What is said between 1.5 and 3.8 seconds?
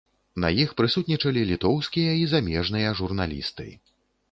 літоўскія і замежныя журналісты.